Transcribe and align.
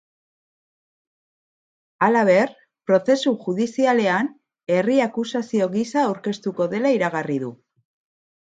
Halaber, 2.07 2.55
prozesu 2.91 3.35
judizialean 3.45 4.31
herri 4.79 4.99
akusazio 5.07 5.69
gisa 5.77 6.03
aurkeztuko 6.07 6.71
dela 6.75 6.97
iragarri 7.01 7.39
du. 7.47 7.53